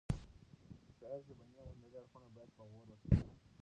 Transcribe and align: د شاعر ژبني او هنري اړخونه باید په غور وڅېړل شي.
د 0.89 0.89
شاعر 0.97 1.19
ژبني 1.27 1.55
او 1.63 1.67
هنري 1.73 1.89
اړخونه 1.99 2.27
باید 2.35 2.49
په 2.57 2.63
غور 2.71 2.85
وڅېړل 2.89 3.17
شي. 3.25 3.31